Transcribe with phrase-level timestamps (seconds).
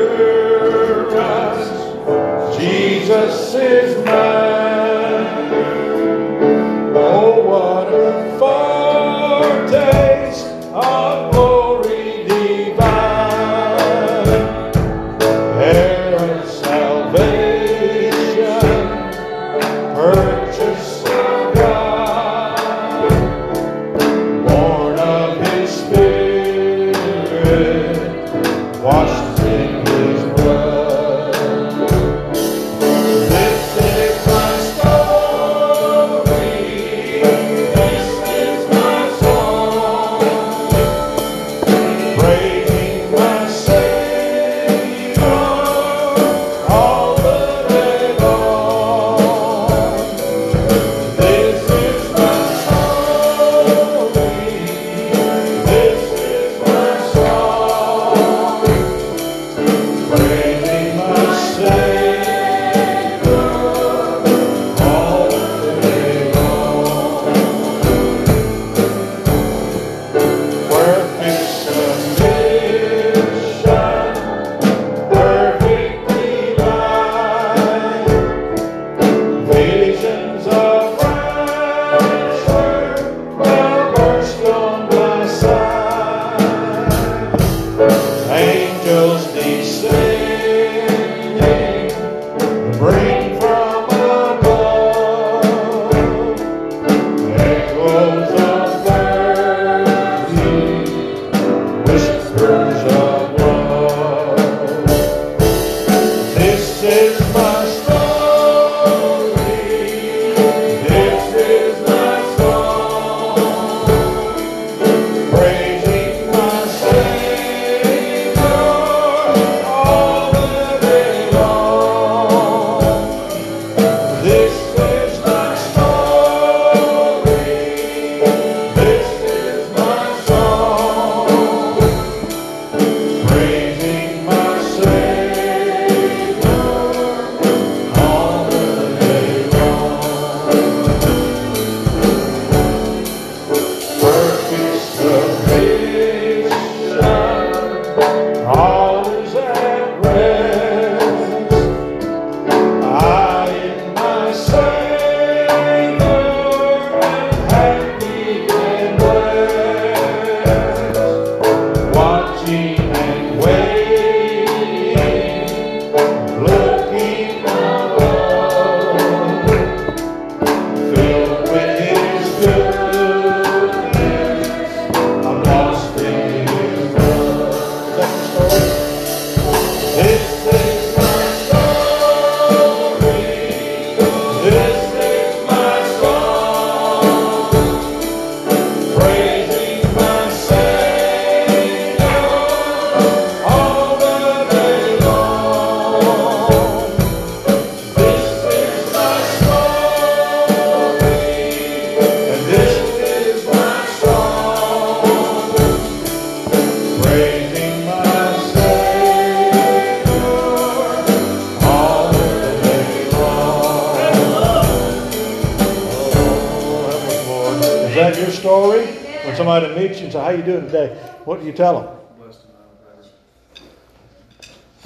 [221.28, 221.88] What do you tell them?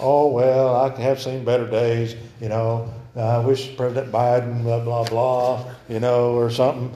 [0.00, 2.16] Oh well, I have seen better days.
[2.40, 5.64] You know, I wish President Biden, blah blah blah.
[5.88, 6.92] You know, or something.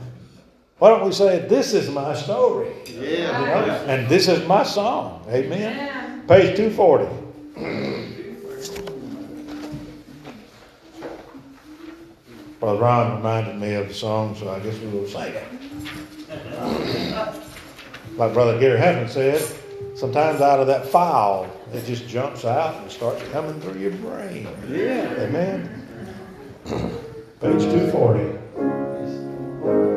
[0.78, 2.72] Why don't we say, "This is my story"?
[2.86, 3.38] Yeah.
[3.38, 5.24] You know, and this is my song.
[5.30, 6.26] Amen.
[6.26, 7.06] Page 240.
[12.58, 15.44] Brother Ron reminded me of the song, so I guess we will sing it.
[18.16, 19.46] Like Brother Gary Heffernan said,
[19.94, 24.48] sometimes out of that file, it just jumps out and starts coming through your brain.
[24.70, 25.12] Yeah.
[25.18, 25.68] Amen.
[27.40, 29.95] Page 240.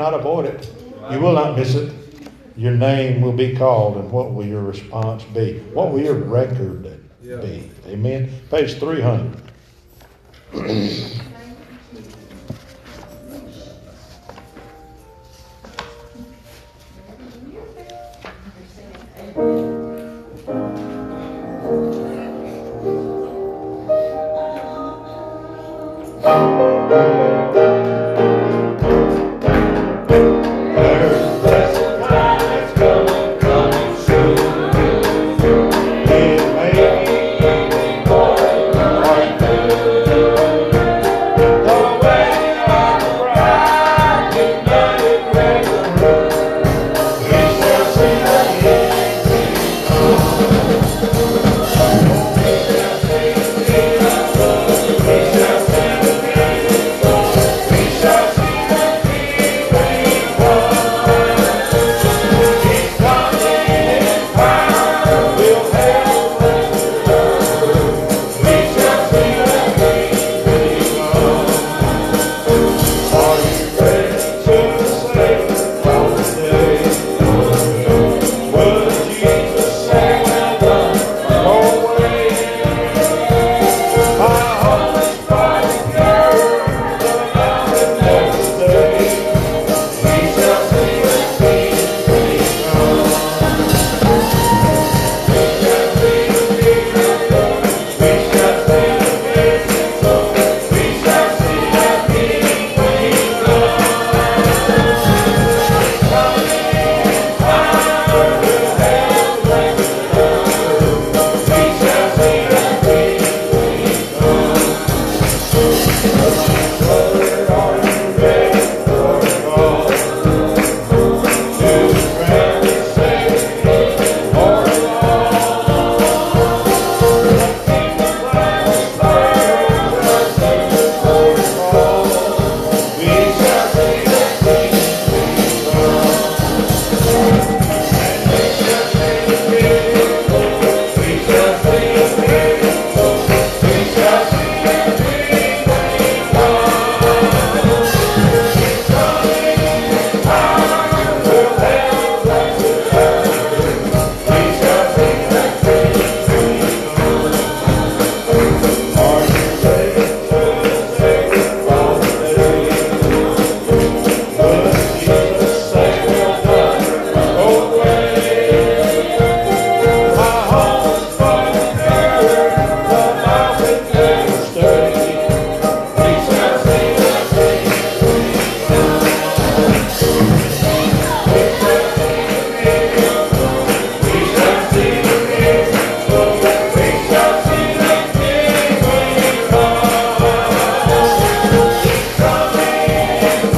[0.00, 0.72] Cannot avoid it.
[1.10, 1.92] You will not miss it.
[2.56, 5.58] Your name will be called, and what will your response be?
[5.74, 6.96] What will your record be?
[7.86, 8.30] Amen.
[8.50, 9.36] Page 300.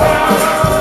[0.02, 0.71] resurrected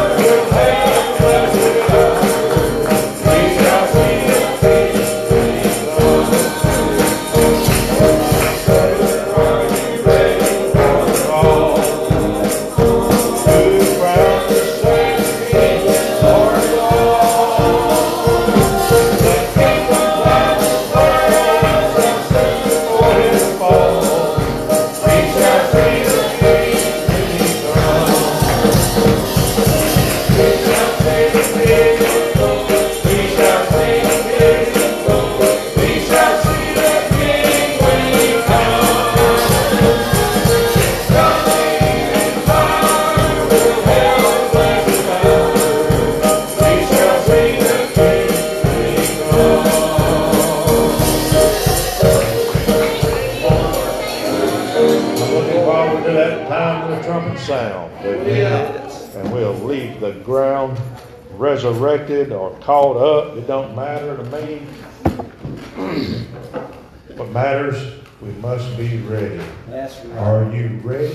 [70.84, 71.14] ready?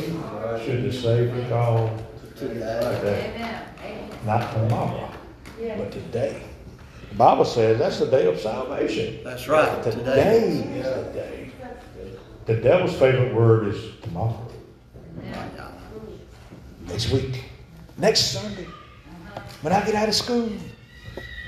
[0.65, 1.91] Should the Savior call
[2.37, 2.55] Today.
[3.01, 4.09] today?
[4.25, 5.11] Not tomorrow,
[5.59, 6.43] but today.
[7.11, 9.21] The Bible says that's the day of salvation.
[9.25, 9.83] That's right.
[9.83, 10.49] Today Today.
[10.79, 11.51] is the day.
[12.47, 14.47] The devil's favorite word is tomorrow,
[16.87, 17.45] next week,
[17.99, 18.67] next Sunday,
[19.63, 20.49] when I get out of school,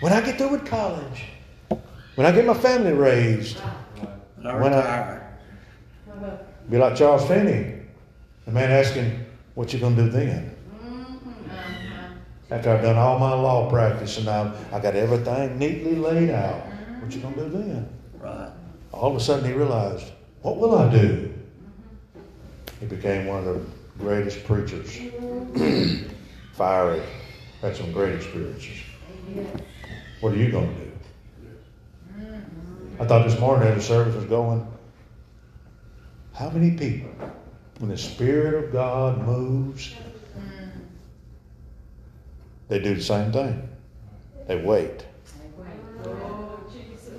[0.01, 1.25] when I get through with college,
[2.17, 3.61] when I get my family raised.
[4.41, 5.25] When I- retire.
[6.71, 7.78] Be like Charles Finney,
[8.49, 11.29] the man asking, "What you gonna do then?" Mm-hmm.
[12.51, 16.63] After I've done all my law practice and I, I got everything neatly laid out,
[17.01, 17.89] what you gonna do then?
[18.19, 18.51] Right.
[18.91, 20.07] All of a sudden he realized,
[20.41, 20.99] what will I do?
[21.29, 22.81] Mm-hmm.
[22.81, 23.61] He became one of the
[23.99, 24.97] greatest preachers.
[24.97, 26.09] Mm-hmm.
[26.55, 27.03] Fiery.
[27.61, 28.79] Had some great experiences.
[30.21, 30.91] What are you gonna do?
[32.99, 34.67] I thought this morning as the service was going,
[36.33, 37.11] how many people,
[37.79, 39.95] when the Spirit of God moves,
[40.37, 40.71] mm.
[42.69, 43.69] they do the same thing.
[44.47, 45.05] They wait.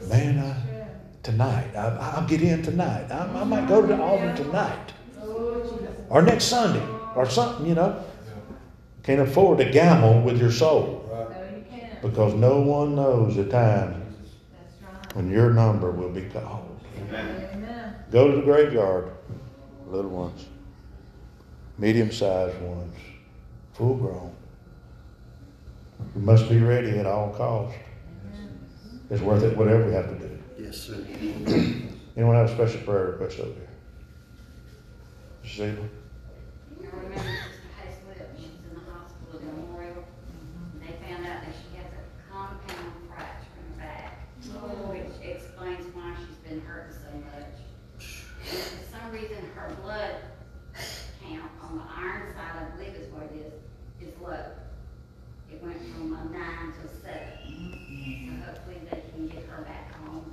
[0.09, 0.87] Man, I,
[1.21, 3.11] tonight, I, I'll get in tonight.
[3.11, 4.93] I, I might go to the altar tonight.
[6.09, 6.85] Or next Sunday.
[7.15, 8.03] Or something, you know.
[9.03, 11.05] Can't afford to gamble with your soul.
[12.01, 14.01] Because no one knows the time
[15.13, 16.65] when your number will be called.
[18.11, 19.11] Go to the graveyard,
[19.89, 20.46] little ones,
[21.77, 22.96] medium sized ones,
[23.74, 24.34] full grown.
[26.15, 27.77] We must be ready at all costs.
[29.10, 30.38] It's worth it, whatever we have to do.
[30.60, 31.03] Yes, sir.
[32.15, 33.67] Anyone have a special prayer request over here?
[35.43, 35.67] Sheila?
[35.72, 35.75] I
[36.96, 40.03] remember Sister Hayslip, she was in the hospital at Memorial.
[40.74, 44.27] and They found out that she has a compound fracture in her back,
[44.89, 47.55] which explains why she's been hurting so much.
[48.51, 50.15] And for some reason, her blood
[51.24, 53.53] count on the iron side, I believe is what it
[54.01, 54.51] is, is low.
[55.51, 57.25] It went from a nine to a seven.
[58.27, 60.31] So hopefully they can get her back home.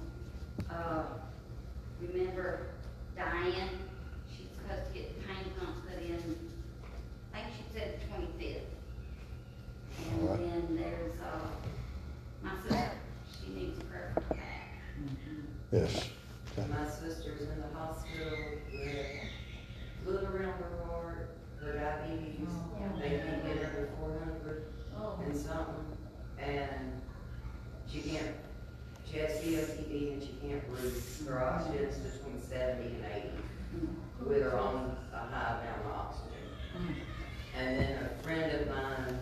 [0.71, 1.05] Uh,
[2.01, 2.67] remember
[3.17, 3.71] Diane,
[4.31, 6.37] she's supposed to get the pain pump put in,
[7.35, 8.69] I think she said twenty-fifth.
[10.13, 10.41] And Alright.
[11.23, 11.49] Uh,
[12.42, 12.90] my sister,
[13.40, 14.37] she needs prayer for.
[15.73, 16.08] Yes.
[16.58, 16.68] Okay.
[16.70, 18.38] My sister's in the hospital
[18.73, 19.06] with
[20.04, 21.30] fluid around her heart,
[21.61, 22.49] her diabetes,
[23.00, 24.64] they can't get her to four hundred
[25.25, 25.85] and something,
[26.38, 27.02] and
[27.87, 28.35] she can't,
[29.11, 31.26] she has COPD and she can't breathe.
[31.28, 33.30] Her oxygen's between seventy and eighty,
[34.25, 36.32] with her on a high amount of oxygen.
[37.58, 39.18] And then a friend of mine,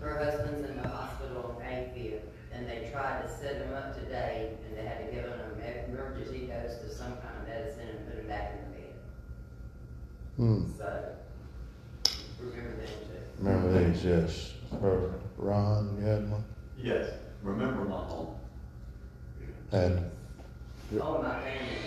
[0.00, 4.56] her husband's in the hospital in Mayfield, and they tried to set him up today,
[4.68, 8.06] and they had to give him an emergency dose to some kind of medicine and
[8.08, 8.94] put him back in the bed.
[10.36, 10.62] Hmm.
[10.78, 11.16] So,
[12.40, 13.42] remember them too.
[13.42, 14.52] Remember these, yes.
[14.82, 16.44] Or Ron, you had one?
[16.78, 17.10] Yes,
[17.42, 18.34] remember my home.
[19.72, 20.10] And,
[21.00, 21.78] All of my family.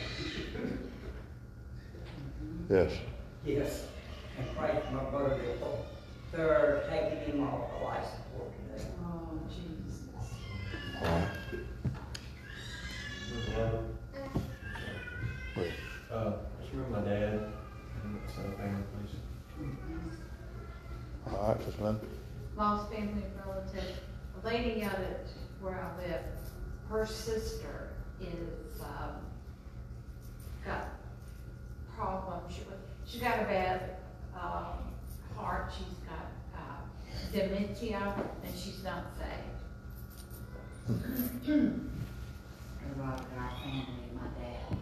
[2.70, 2.92] yes.
[3.46, 3.86] Yes,
[4.38, 5.40] and pray for my brother,
[6.32, 8.90] they're taking him off the life support today.
[9.04, 10.04] Oh, Jesus.
[11.02, 11.30] All right.
[15.58, 15.72] Wait.
[16.12, 17.34] Uh, just remember my dad
[18.04, 19.16] and some family, please.
[21.34, 22.06] All right, Miss Linda.
[22.56, 24.00] lost family relative,
[24.42, 25.28] a lady out at
[25.62, 26.22] where I live,
[26.90, 27.90] her sister
[28.22, 29.16] is, um,
[30.66, 30.90] got
[31.96, 32.62] problems, she,
[33.06, 33.98] she got a bad,
[34.36, 34.94] um,
[35.36, 36.82] heart, she's got, uh,
[37.32, 39.58] dementia, and she's not saved.
[42.98, 44.78] Robbed our family, and my dad,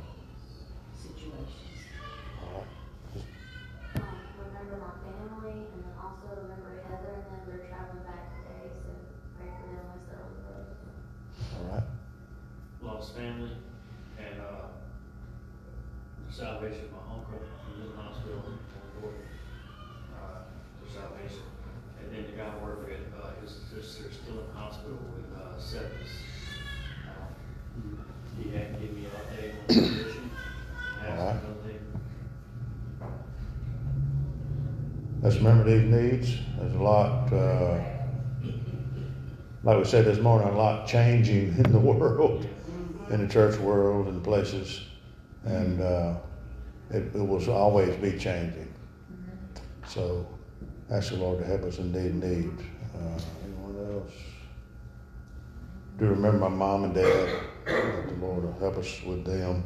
[0.95, 1.79] situations.
[2.41, 2.63] All
[3.13, 3.23] right.
[3.95, 4.15] um,
[4.47, 8.89] remember my family and then also remember Heather and them, they're traveling back today, so
[9.37, 10.69] pray for them as they're on the road.
[11.59, 11.87] All right.
[13.11, 13.51] Family
[14.17, 14.67] and, uh,
[16.27, 18.57] the salvation of my uncle who's in the hospital in
[18.99, 19.23] Florida,
[20.15, 20.39] uh,
[20.79, 21.43] for salvation.
[22.01, 25.29] And then the guy I work with, uh, his sister's still in the hospital with,
[25.37, 26.13] uh, sepsis.
[27.07, 27.27] Uh,
[28.41, 30.29] He had to give me an update on the condition,
[31.01, 31.35] and Alright.
[31.35, 31.81] asked me if
[35.23, 36.37] Let's remember these needs.
[36.59, 37.79] There's a lot, uh,
[39.63, 42.45] like we said this morning, a lot changing in the world,
[43.09, 44.81] in the church world and places.
[45.45, 46.15] And, uh,
[46.89, 48.73] it, it will always be changing.
[49.87, 50.27] So
[50.89, 52.53] ask the Lord to help us indeed need.
[52.95, 54.11] Uh, anyone else?
[55.99, 57.43] Do remember my mom and dad.
[57.65, 59.63] The Lord will help us with them.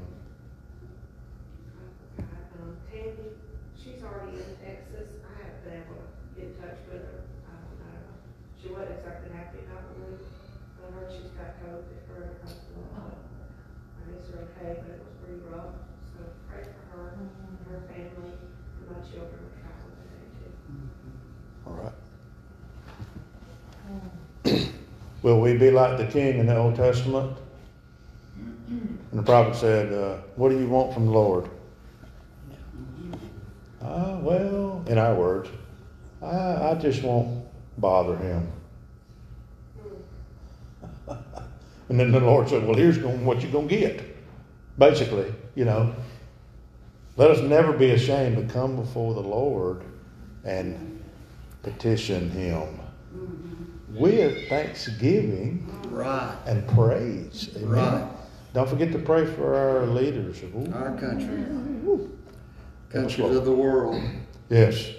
[25.21, 27.37] Will we be like the king in the Old Testament?
[28.67, 31.49] And the prophet said, uh, What do you want from the Lord?
[33.83, 35.49] Ah, well, in our words,
[36.21, 37.45] I, I just won't
[37.77, 38.51] bother him.
[41.89, 44.03] and then the Lord said, Well, here's what you're going to get.
[44.77, 45.93] Basically, you know,
[47.17, 49.83] let us never be ashamed to come before the Lord
[50.45, 51.03] and
[51.61, 52.80] petition him
[53.95, 56.35] with thanksgiving Right.
[56.47, 57.49] and praise.
[57.57, 57.69] Amen.
[57.69, 58.07] Right.
[58.53, 60.41] Don't forget to pray for our leaders.
[60.43, 60.71] Ooh.
[60.73, 61.43] Our country.
[61.43, 61.99] Yes,
[62.89, 64.01] Countries of the world.
[64.49, 64.89] Yes.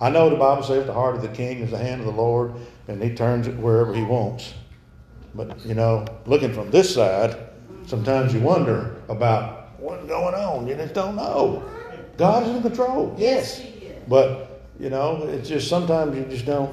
[0.00, 2.12] I know the Bible says the heart of the king is the hand of the
[2.12, 2.52] Lord,
[2.88, 4.54] and he turns it wherever he wants.
[5.34, 7.36] But, you know, looking from this side,
[7.86, 10.66] sometimes you wonder about what's going on.
[10.66, 11.62] You just don't know.
[12.16, 13.62] God is in control, yes.
[14.08, 16.72] But, you know, it's just sometimes you just don't,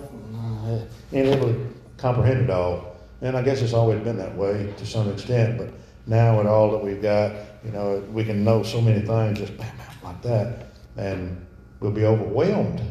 [1.12, 2.98] ain't able to comprehend it all.
[3.22, 5.70] And I guess it's always been that way to some extent, but
[6.06, 7.32] now with all that we've got,
[7.64, 10.68] you know, we can know so many things just bam, bam, like that.
[10.98, 11.46] And
[11.80, 12.82] we'll be overwhelmed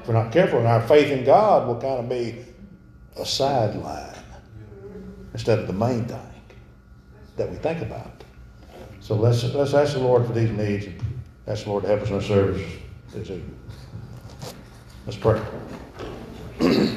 [0.00, 0.58] if we're not careful.
[0.58, 2.44] And our faith in God will kind of be
[3.16, 4.14] a sideline
[5.32, 6.18] instead of the main thing
[7.36, 8.24] that we think about.
[9.00, 11.00] So let's let's ask the Lord for these needs and
[11.46, 12.70] ask the Lord to help us in our service.
[15.06, 15.40] Let's pray.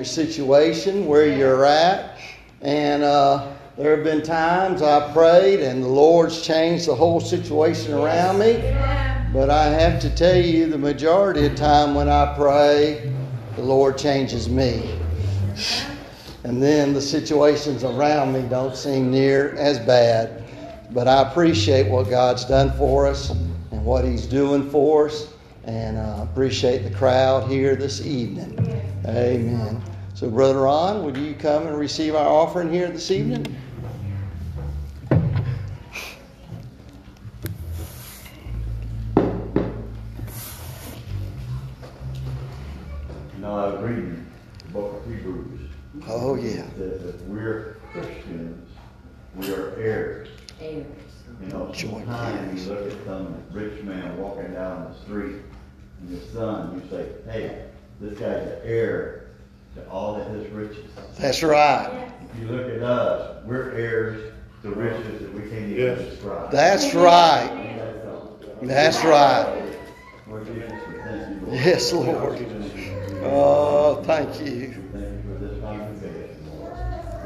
[0.00, 2.18] your situation, where you're at.
[2.62, 7.92] And uh, there have been times I prayed and the Lord's changed the whole situation
[7.92, 8.54] around me.
[9.30, 13.12] But I have to tell you, the majority of time when I pray,
[13.56, 14.98] the Lord changes me.
[16.44, 20.44] And then the situations around me don't seem near as bad.
[20.92, 25.30] But I appreciate what God's done for us and what He's doing for us.
[25.64, 28.80] And I appreciate the crowd here this evening.
[29.06, 29.82] Amen.
[30.20, 33.56] So, Brother Ron, would you come and receive our offering here this evening?
[35.10, 35.16] You
[43.38, 44.26] know, I was reading
[44.58, 45.70] the book of Hebrews.
[46.06, 46.50] Oh, yeah.
[46.50, 48.68] It says that we're Christians,
[49.36, 50.28] we are heirs.
[50.60, 50.84] Heirs.
[51.40, 55.36] You know, sometimes you look at some rich man walking down the street
[56.02, 57.64] and his son, you say, hey,
[58.02, 59.19] this guy's an heir
[59.74, 60.90] to all of his riches.
[61.18, 62.10] That's right.
[62.32, 66.50] If you look at us, we're heirs to riches that we can't even describe.
[66.50, 67.78] That's right.
[68.62, 69.76] That's right.
[70.28, 71.58] Lord Jesus, we thank you, Lord.
[71.58, 72.46] Yes, Lord.
[73.22, 74.72] Oh, thank you.
[74.92, 76.74] Thank you for this congregation, Lord.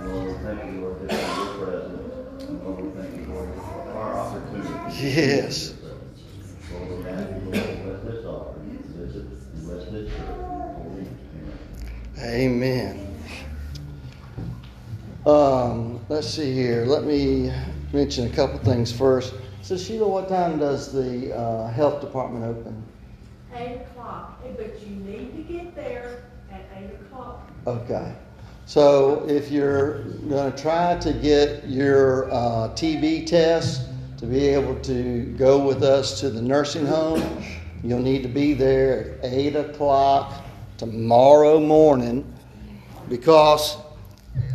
[0.07, 2.51] Lord, we thank you, Lord, just for your presence.
[2.65, 5.07] Lord, we thank you, Lord, for our opportunity.
[5.07, 5.75] Yes.
[6.73, 9.13] Lord, we ask you, Lord, bless this offering, bless
[9.65, 10.64] bless this church.
[12.19, 13.15] Amen.
[15.27, 16.85] Um, let's see here.
[16.85, 17.53] Let me
[17.93, 19.35] mention a couple things first.
[19.63, 22.85] So, Sheila, what time does the uh, health department open?
[23.55, 27.51] Eight o'clock, but you need to get there at eight o'clock.
[27.67, 28.15] Okay.
[28.67, 34.77] So, if you're going to try to get your uh, TB test to be able
[34.81, 37.45] to go with us to the nursing home,
[37.83, 40.44] you'll need to be there at 8 o'clock
[40.77, 42.25] tomorrow morning
[43.09, 43.77] because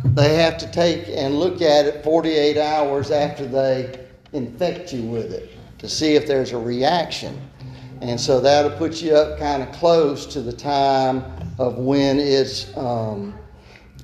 [0.04, 5.32] they have to take and look at it 48 hours after they infect you with
[5.32, 7.40] it to see if there's a reaction.
[8.00, 11.24] And so that'll put you up kind of close to the time
[11.58, 13.34] of when it's um,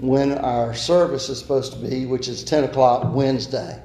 [0.01, 3.83] when our service is supposed to be, which is 10 o'clock Wednesday.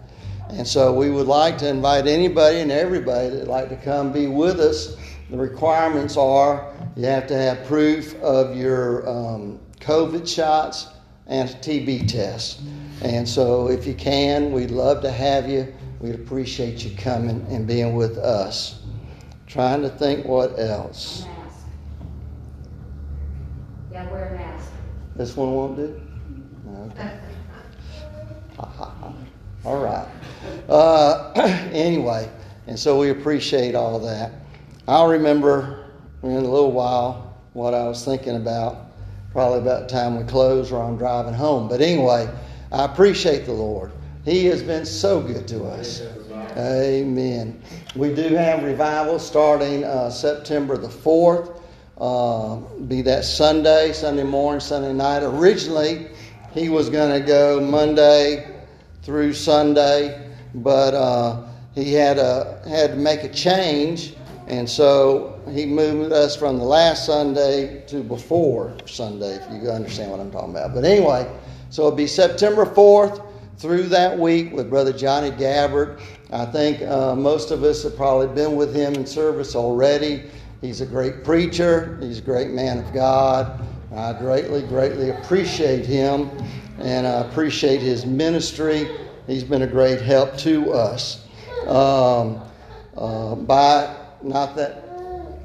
[0.50, 4.28] And so we would like to invite anybody and everybody that'd like to come be
[4.28, 4.98] with us.
[5.32, 10.90] The requirements are you have to have proof of your um, COVID shots
[11.26, 12.60] and a TB test.
[13.02, 15.74] And so if you can, we'd love to have you.
[16.02, 18.82] We'd appreciate you coming and being with us.
[19.48, 21.24] Trying to think what else.
[21.24, 21.66] Mask.
[23.90, 24.70] Yeah, wear a mask.
[25.16, 26.02] This one won't do?
[26.88, 27.20] Okay.
[29.64, 30.08] All right.
[30.68, 31.32] Uh,
[31.72, 32.30] anyway,
[32.68, 34.41] and so we appreciate all that.
[34.88, 35.86] I'll remember
[36.24, 38.78] in a little while what I was thinking about,
[39.32, 41.68] probably about the time we close or I'm driving home.
[41.68, 42.30] But anyway,
[42.72, 43.92] I appreciate the Lord.
[44.26, 46.02] He has been so good to us.
[46.58, 47.62] Amen.
[47.96, 51.60] We do have revival starting uh, September the 4th.
[51.98, 55.24] Uh, be that Sunday, Sunday morning, Sunday night.
[55.24, 56.08] Originally,
[56.54, 58.52] he was going to go Monday
[59.04, 61.44] through Sunday, but uh,
[61.76, 64.16] he had a had to make a change,
[64.52, 69.36] and so he moved us from the last Sunday to before Sunday.
[69.36, 70.74] If you understand what I'm talking about.
[70.76, 71.26] But anyway,
[71.70, 73.26] so it'll be September 4th
[73.60, 76.02] through that week with Brother Johnny Gabbard.
[76.34, 80.24] I think uh, most of us have probably been with him in service already.
[80.60, 81.98] He's a great preacher.
[82.02, 83.66] He's a great man of God.
[83.96, 86.30] I greatly, greatly appreciate him
[86.80, 88.98] and I appreciate his ministry.
[89.28, 91.26] He's been a great help to us.
[91.68, 92.42] Um,
[92.98, 94.84] uh, by not that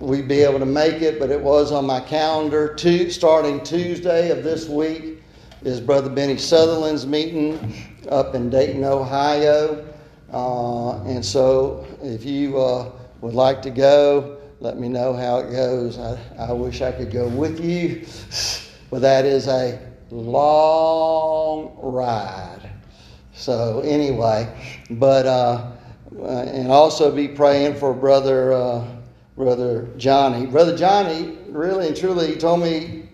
[0.01, 2.75] we'd be able to make it, but it was on my calendar.
[2.75, 5.23] To, starting Tuesday of this week
[5.63, 7.75] is Brother Benny Sutherland's meeting
[8.11, 9.87] up in Dayton, Ohio.
[10.33, 15.51] Uh, and so if you uh, would like to go, let me know how it
[15.51, 15.99] goes.
[15.99, 18.07] I, I wish I could go with you,
[18.91, 19.79] but that is a
[20.11, 22.71] long ride.
[23.33, 24.49] So anyway,
[24.91, 25.73] but uh,
[26.13, 28.87] and also be praying for brother uh,
[29.37, 30.47] brother Johnny.
[30.47, 33.09] Brother Johnny, really and truly, he told me,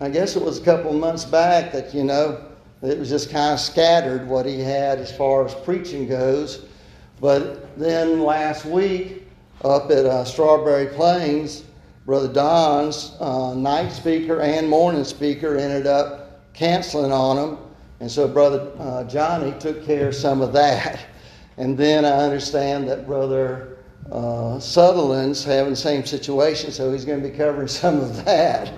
[0.00, 2.44] I guess it was a couple of months back that you know
[2.82, 6.66] it was just kind of scattered what he had as far as preaching goes.
[7.20, 9.26] But then last week
[9.64, 11.64] up at uh, Strawberry Plains,
[12.04, 17.58] Brother Don's uh, night speaker and morning speaker ended up canceling on him.
[17.98, 21.06] And so Brother uh, Johnny took care of some of that.
[21.58, 23.76] And then I understand that Brother
[24.12, 28.72] uh, Sutherland's having the same situation, so he's going to be covering some of that.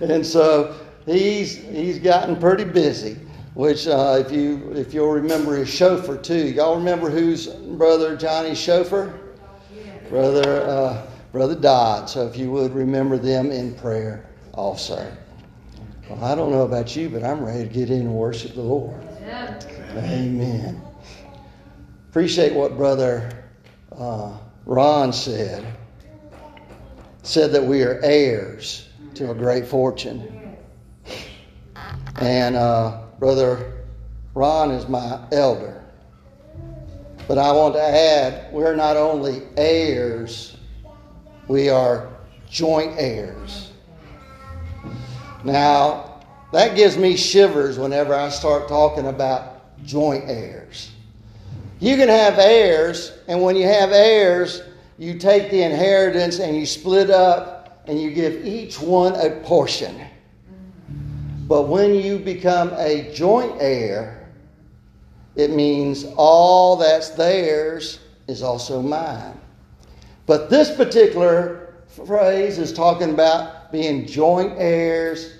[0.00, 0.74] And so
[1.06, 3.18] he's he's gotten pretty busy.
[3.54, 8.58] Which, uh, if you if you'll remember his chauffeur too, y'all remember who's brother Johnny's
[8.58, 9.20] chauffeur?
[10.08, 12.08] Brother uh, Brother Dodd.
[12.08, 15.10] So if you would remember them in prayer also.
[16.08, 18.62] Well, I don't know about you, but I'm ready to get in and worship the
[18.62, 19.00] Lord.
[19.96, 20.82] Amen.
[22.12, 23.42] Appreciate what Brother
[23.90, 25.64] uh, Ron said.
[27.22, 30.58] Said that we are heirs to a great fortune.
[32.16, 33.84] And uh, Brother
[34.34, 35.82] Ron is my elder.
[37.26, 40.58] But I want to add, we're not only heirs,
[41.48, 42.10] we are
[42.46, 43.70] joint heirs.
[45.44, 46.20] Now,
[46.52, 50.91] that gives me shivers whenever I start talking about joint heirs.
[51.82, 54.62] You can have heirs, and when you have heirs,
[54.98, 60.00] you take the inheritance and you split up and you give each one a portion.
[61.48, 64.30] But when you become a joint heir,
[65.34, 69.40] it means all that's theirs is also mine.
[70.26, 75.32] But this particular phrase is talking about being joint heirs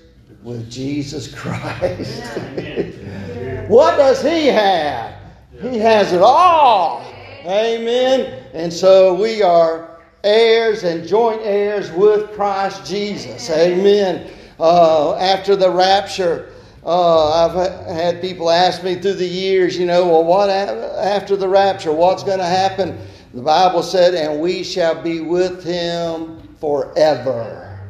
[0.42, 2.20] with Jesus Christ.
[3.68, 5.21] what does he have?
[5.62, 7.04] He has it all.
[7.44, 8.44] Amen.
[8.52, 13.48] And so we are heirs and joint heirs with Christ Jesus.
[13.50, 14.28] Amen.
[14.58, 16.52] Uh, after the rapture,
[16.84, 21.48] uh, I've had people ask me through the years, you know, well, what after the
[21.48, 21.92] rapture?
[21.92, 22.98] What's going to happen?
[23.32, 27.80] The Bible said, and we shall be with him forever.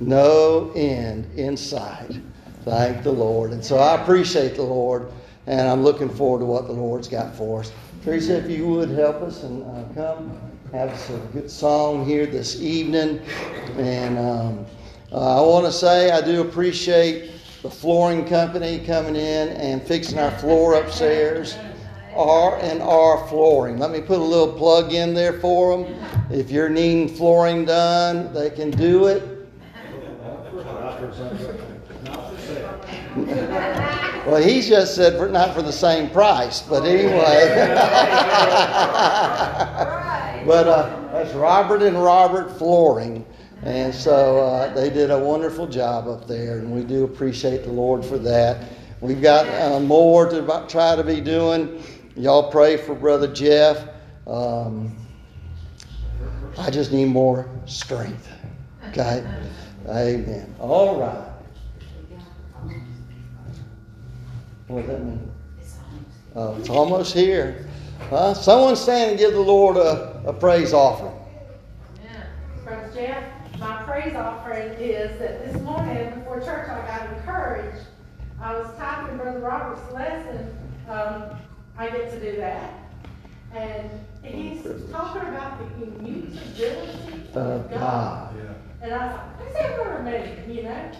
[0.00, 2.20] No end in sight.
[2.64, 3.52] Thank the Lord.
[3.52, 5.12] And so I appreciate the Lord,
[5.46, 7.72] and I'm looking forward to what the Lord's got for us.
[8.02, 10.38] Teresa, if you would help us and uh, come
[10.74, 13.20] have us a good song here this evening.
[13.76, 14.66] And um,
[15.12, 17.30] uh, I want to say I do appreciate
[17.62, 21.56] the flooring company coming in and fixing our floor upstairs.
[22.16, 23.78] R and R flooring.
[23.78, 25.94] Let me put a little plug in there for them.
[26.28, 29.22] If you're needing flooring done, they can do it.
[34.26, 37.12] Well, he just said for, not for the same price, but anyway.
[40.46, 43.26] but uh, that's Robert and Robert Flooring.
[43.64, 47.72] And so uh, they did a wonderful job up there, and we do appreciate the
[47.72, 48.70] Lord for that.
[49.02, 51.82] We've got uh, more to try to be doing.
[52.16, 53.86] Y'all pray for Brother Jeff.
[54.26, 54.96] Um,
[56.56, 58.26] I just need more strength.
[58.88, 59.22] Okay?
[59.86, 60.54] Amen.
[60.58, 61.33] All right.
[64.68, 65.30] What does that mean?
[66.34, 67.66] Oh, it's almost here.
[68.10, 68.34] Huh?
[68.34, 71.14] Someone stand and give the Lord a, a praise offering.
[72.64, 73.24] Brother Jeff,
[73.58, 77.86] my praise offering is that this morning before church I got encouraged.
[78.40, 80.56] I was typing Brother Robert's lesson.
[80.88, 81.24] Um,
[81.76, 82.72] I get to do that.
[83.54, 83.90] And
[84.22, 88.34] he's talking about the immutability of God.
[88.82, 90.90] And I was like, that's ever amazing, you know?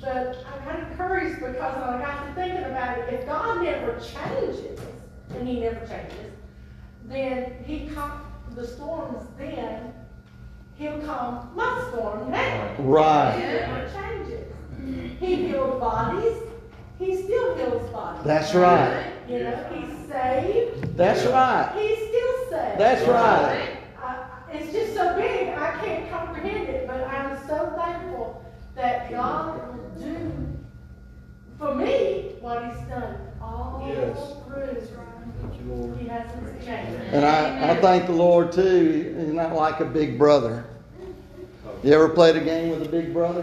[0.00, 3.14] But i'm got encouraged because I got to thinking about it.
[3.14, 4.80] If God never changes,
[5.34, 6.32] and He never changes,
[7.04, 8.22] then He calms
[8.54, 9.92] the storms then,
[10.76, 12.74] He'll calm my storm now.
[12.78, 13.38] Right.
[13.38, 14.52] He never changes.
[15.18, 16.36] He heals bodies.
[16.98, 18.24] He still heals bodies.
[18.24, 19.12] That's right.
[19.28, 20.96] You know, He's saved.
[20.96, 21.72] That's right.
[21.76, 22.80] He's still saved.
[22.80, 23.76] That's right.
[24.02, 29.56] Uh, it's just so big, I can't comprehend it, but I'm so thankful that God
[29.56, 29.85] will do
[31.58, 34.18] for me what He's done all Yes.
[34.46, 35.96] through.
[35.98, 37.00] He hasn't changed.
[37.12, 39.16] And I, I thank the Lord too.
[39.18, 40.64] He's not like a big brother.
[41.82, 43.42] You ever played a game with a big brother?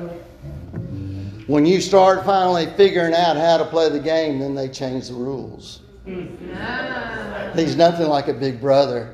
[1.48, 5.14] When you start finally figuring out how to play the game, then they change the
[5.14, 5.82] rules.
[6.56, 7.52] Ah.
[7.56, 9.14] He's nothing like a big brother.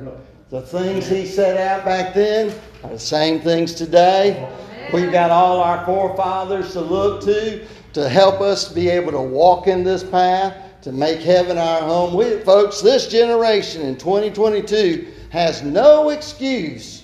[0.49, 2.53] The things he set out back then
[2.83, 4.47] are the same things today.
[4.93, 9.67] We've got all our forefathers to look to to help us be able to walk
[9.67, 12.13] in this path, to make heaven our home.
[12.13, 17.03] We, folks, this generation in 2022 has no excuse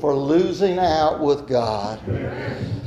[0.00, 2.00] for losing out with God.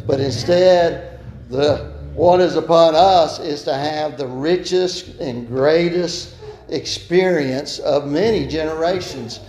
[0.07, 1.19] But instead,
[1.49, 6.35] the what is upon us is to have the richest and greatest
[6.67, 9.39] experience of many generations.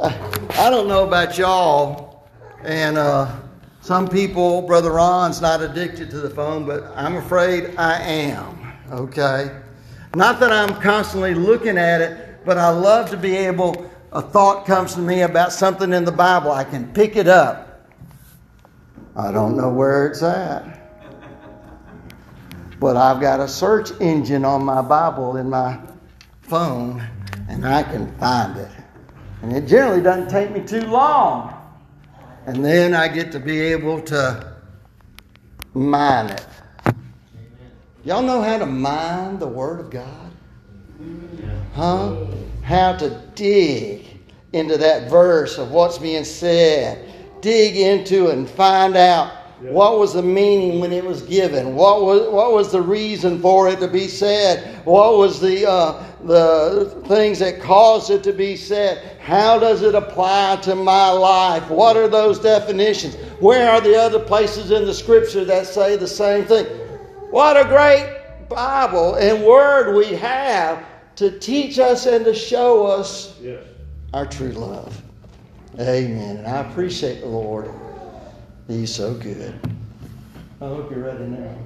[0.00, 0.16] I,
[0.50, 2.26] I don't know about y'all,
[2.62, 3.30] and uh,
[3.84, 8.72] some people, Brother Ron's not addicted to the phone, but I'm afraid I am.
[8.90, 9.60] Okay?
[10.14, 14.64] Not that I'm constantly looking at it, but I love to be able, a thought
[14.64, 17.86] comes to me about something in the Bible, I can pick it up.
[19.16, 20.80] I don't know where it's at.
[22.80, 25.78] But I've got a search engine on my Bible in my
[26.40, 27.06] phone,
[27.50, 28.70] and I can find it.
[29.42, 31.53] And it generally doesn't take me too long.
[32.46, 34.54] And then I get to be able to
[35.72, 36.46] mine it.
[38.04, 40.30] Y'all know how to mine the Word of God?
[41.74, 42.26] Huh?
[42.62, 44.06] How to dig
[44.52, 47.10] into that verse of what's being said.
[47.40, 49.32] Dig into it and find out
[49.72, 51.74] what was the meaning when it was given.
[51.74, 54.84] What was what was the reason for it to be said?
[54.84, 59.18] What was the uh, the things that caused it to be said?
[59.20, 61.68] How does it apply to my life?
[61.70, 63.14] What are those definitions?
[63.40, 66.66] Where are the other places in the Scripture that say the same thing?
[67.30, 70.84] What a great Bible and Word we have
[71.16, 73.62] to teach us and to show us Yes.
[74.12, 75.00] our true love.
[75.80, 76.36] Amen.
[76.38, 77.70] And I appreciate the Lord.
[78.66, 79.60] He's so good.
[80.60, 81.58] I hope you're ready now.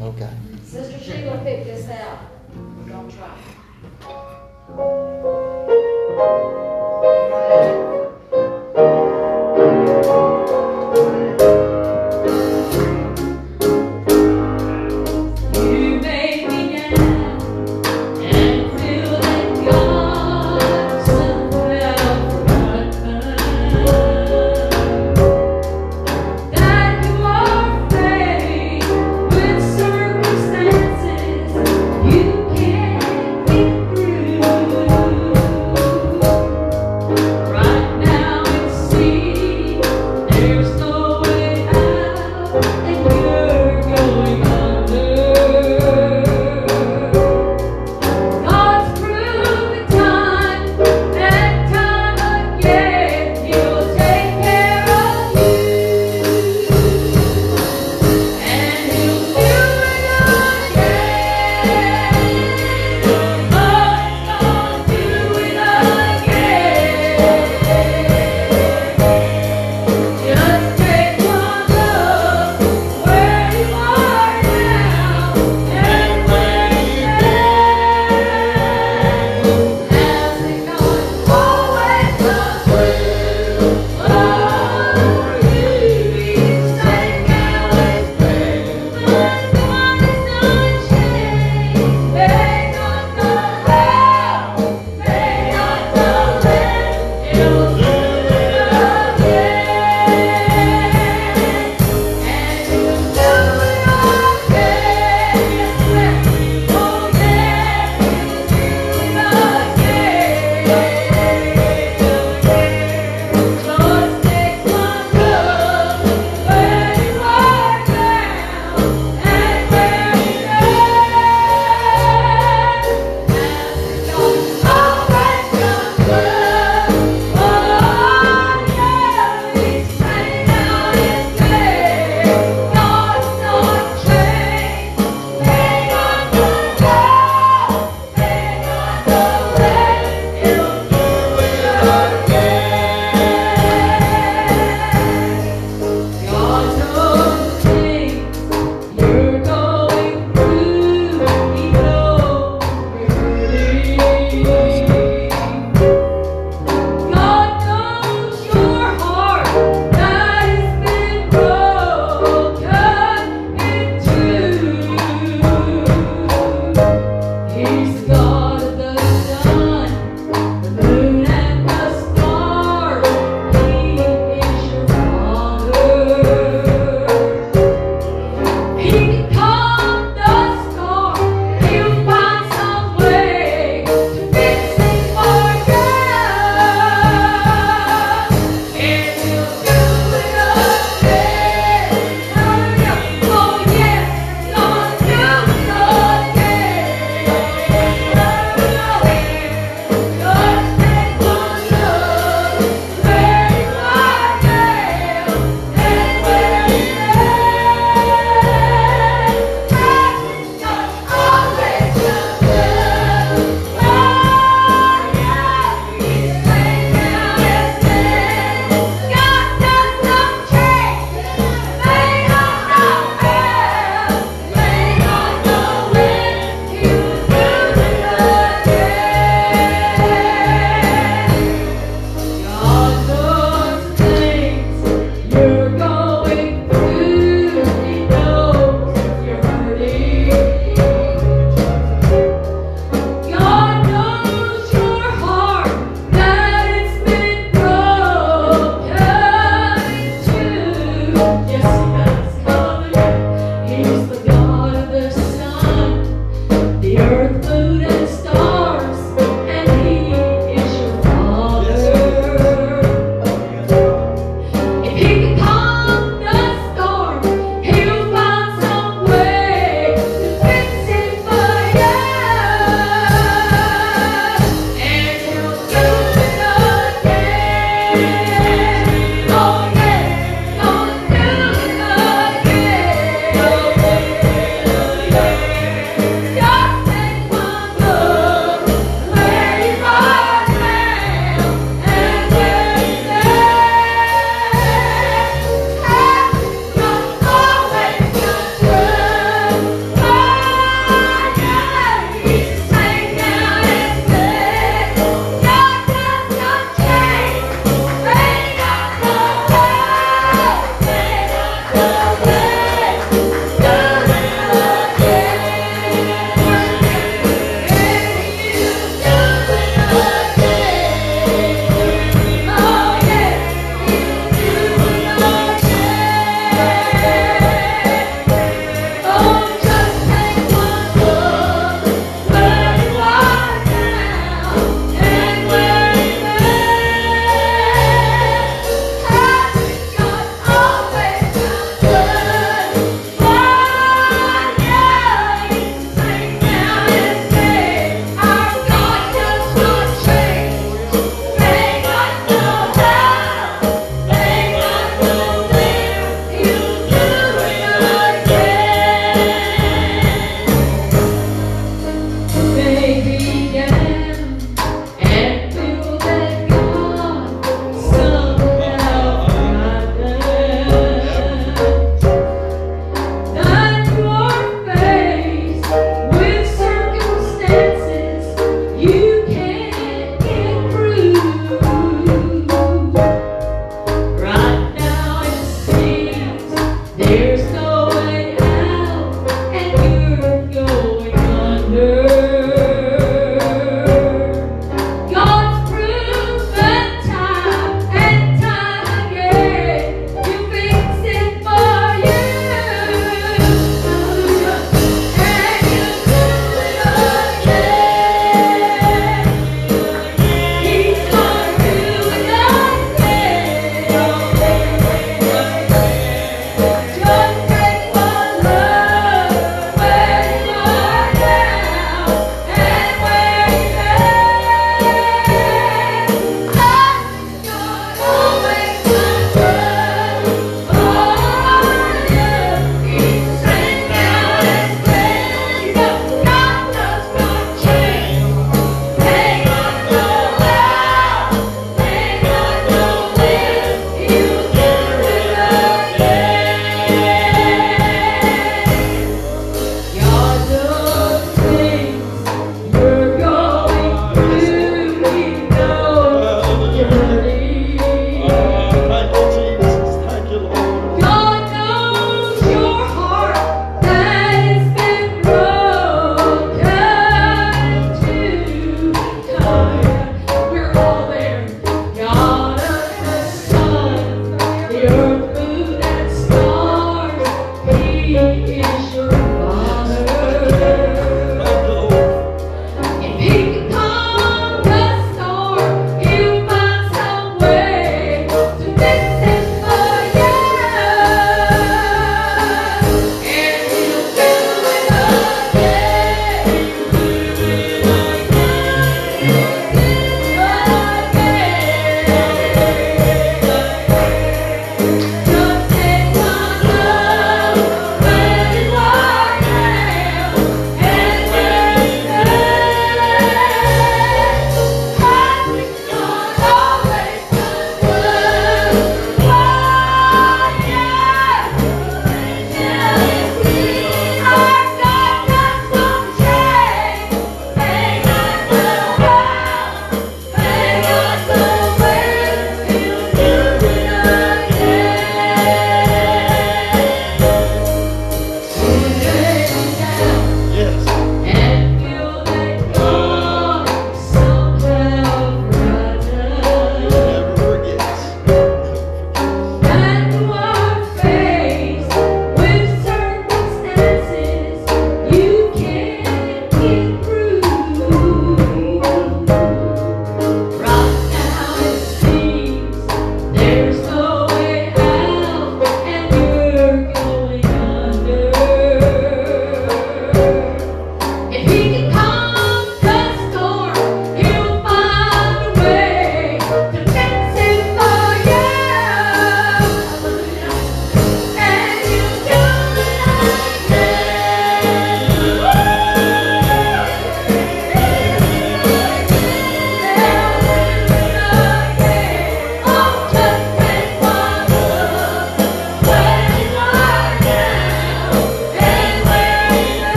[0.00, 0.30] Okay.
[0.62, 2.18] Sister Sheila picked this out.
[2.54, 3.36] We're gonna try.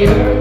[0.00, 0.39] here.